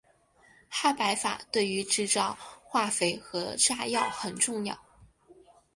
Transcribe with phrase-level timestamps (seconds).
[0.67, 4.79] 哈柏法对于制造化肥和炸药很重要。